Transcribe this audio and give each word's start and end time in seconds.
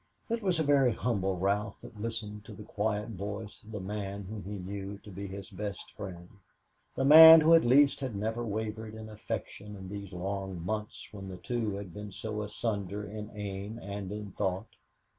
It 0.31 0.41
was 0.41 0.57
a 0.59 0.63
very 0.63 0.93
humble 0.93 1.37
Ralph 1.37 1.79
that 1.81 2.01
listened 2.01 2.43
to 2.45 2.53
the 2.53 2.63
quiet 2.63 3.09
voice 3.09 3.61
of 3.63 3.71
the 3.71 3.79
man 3.79 4.23
whom 4.23 4.41
he 4.45 4.57
knew 4.57 4.97
to 4.97 5.11
be 5.11 5.27
his 5.27 5.51
best 5.51 5.91
friend, 5.91 6.27
the 6.95 7.05
man 7.05 7.39
who 7.41 7.53
at 7.53 7.63
least 7.63 7.99
had 7.99 8.15
never 8.15 8.43
wavered 8.43 8.95
in 8.95 9.09
affection 9.09 9.75
in 9.75 9.89
these 9.89 10.11
long 10.11 10.59
months 10.65 11.09
when 11.13 11.27
the 11.27 11.37
two 11.37 11.75
had 11.75 11.93
been 11.93 12.11
so 12.11 12.41
asunder 12.41 13.05
in 13.05 13.29
aim 13.37 13.77
and 13.79 14.11
in 14.11 14.31
thought. 14.31 14.75